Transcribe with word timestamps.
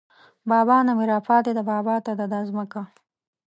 بابا 0.49 0.77
نه 0.87 0.91
مې 0.97 1.05
راپاتې 1.13 1.51
ده 1.57 1.63
بابا 1.71 1.95
ته 2.05 2.11
ده 2.19 2.25
دا 2.33 2.39
ځمکه 2.49 2.81